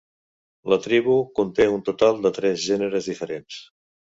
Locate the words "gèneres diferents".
2.67-3.63